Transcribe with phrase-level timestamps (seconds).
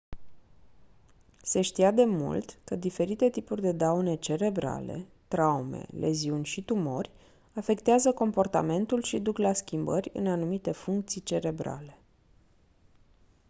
[1.43, 7.11] se știa de mult că diferite tipuri de daune cerebrale traume leziuni și tumori
[7.53, 11.97] afectează comportamentul și duc la schimbări în anumite funcții cerebrale